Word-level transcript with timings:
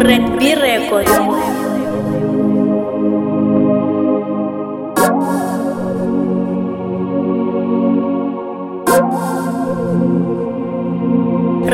Red 0.00 0.38
B 0.38 0.54
Records. 0.54 1.10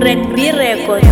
Red 0.02 0.34
B 0.34 0.50
Records. 0.50 1.06